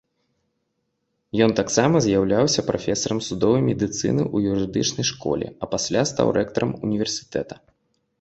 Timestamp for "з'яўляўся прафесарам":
2.05-3.19